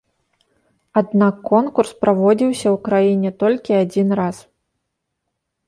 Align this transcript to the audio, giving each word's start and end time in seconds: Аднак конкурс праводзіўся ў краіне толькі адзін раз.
Аднак 1.01 1.35
конкурс 1.49 1.91
праводзіўся 2.07 2.67
ў 2.73 2.73
краіне 2.89 3.31
толькі 3.47 3.79
адзін 3.83 4.07
раз. 4.25 4.37